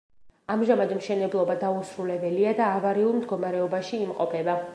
[0.53, 4.63] ამჟამად მშენებლობა დაუსრულებელია და ავარიულ მდგომარეობაში იმყოფება.